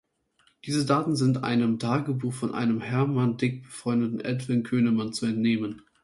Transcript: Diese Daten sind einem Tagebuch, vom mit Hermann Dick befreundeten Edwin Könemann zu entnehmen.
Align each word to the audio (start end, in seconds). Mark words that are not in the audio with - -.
Diese 0.65 0.83
Daten 0.83 1.15
sind 1.15 1.43
einem 1.43 1.77
Tagebuch, 1.77 2.33
vom 2.33 2.53
mit 2.53 2.81
Hermann 2.81 3.37
Dick 3.37 3.61
befreundeten 3.61 4.19
Edwin 4.19 4.63
Könemann 4.63 5.13
zu 5.13 5.27
entnehmen. 5.27 5.83